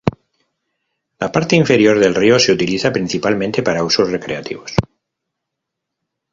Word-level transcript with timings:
La 1.19 1.31
parte 1.31 1.55
inferior 1.55 1.99
del 1.99 2.15
río 2.15 2.39
se 2.39 2.51
utiliza 2.51 2.91
principalmente 2.91 3.61
para 3.61 3.83
usos 3.83 4.09
recreativos. 4.09 4.73